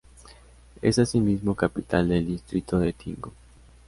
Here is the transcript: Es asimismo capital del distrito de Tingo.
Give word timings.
Es 0.81 0.97
asimismo 0.97 1.53
capital 1.53 2.09
del 2.09 2.25
distrito 2.25 2.79
de 2.79 2.91
Tingo. 2.91 3.31